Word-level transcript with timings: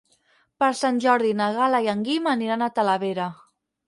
Per 0.61 0.69
Sant 0.77 0.95
Jordi 1.03 1.33
na 1.41 1.49
Gal·la 1.57 1.81
i 1.87 1.89
en 1.93 2.01
Guim 2.07 2.31
aniran 2.31 2.65
a 2.65 2.71
Talavera. 2.79 3.29